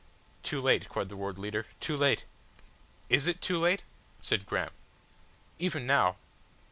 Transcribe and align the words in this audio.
"Too 0.41 0.59
late," 0.59 0.89
cried 0.89 1.09
the 1.09 1.15
Ward 1.15 1.37
Leader, 1.37 1.67
"too 1.79 1.95
late." 1.95 2.25
"Is 3.07 3.27
it 3.27 3.39
too 3.39 3.59
late?" 3.59 3.83
said 4.23 4.47
Graham. 4.47 4.71
"Even 5.59 5.85
now 5.85 6.15